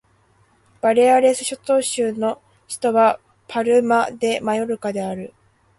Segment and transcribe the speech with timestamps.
[0.81, 5.31] バレアレス諸島州の州都はパルマ・デ・マヨルカである